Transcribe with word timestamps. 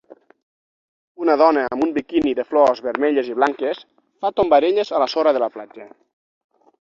Una 1.25 1.33
dona 1.41 1.65
amb 1.75 1.85
un 1.87 1.91
biquini 1.97 2.33
de 2.39 2.45
flors 2.53 2.81
vermelles 2.85 3.29
i 3.33 3.37
blanques 3.41 3.83
fa 4.25 4.33
tombarelles 4.41 4.93
a 4.97 5.03
la 5.05 5.09
sorra 5.15 5.35
de 5.39 5.45
la 5.45 5.53
platja. 5.59 5.87